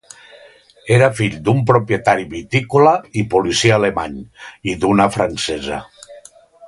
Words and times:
Era 0.95 1.09
fill 1.17 1.35
d'un 1.49 1.59
propietari 1.71 2.25
vitícola 2.31 2.93
i 3.23 3.25
policia 3.35 3.77
alemany 3.77 4.17
i 4.73 4.77
d'una 4.85 5.07
francesa. 5.19 5.79